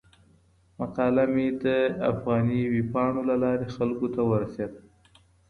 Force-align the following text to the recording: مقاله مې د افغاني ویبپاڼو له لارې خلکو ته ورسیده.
مقاله 0.79 1.23
مې 1.33 1.47
د 1.63 1.65
افغاني 2.11 2.61
ویبپاڼو 2.73 3.21
له 3.29 3.35
لارې 3.43 3.67
خلکو 3.75 4.07
ته 4.15 4.21
ورسیده. 4.31 4.79